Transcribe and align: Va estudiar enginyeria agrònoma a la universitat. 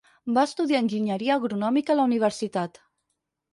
Va 0.37 0.45
estudiar 0.47 0.79
enginyeria 0.83 1.35
agrònoma 1.35 1.85
a 1.95 1.99
la 2.01 2.09
universitat. 2.11 2.83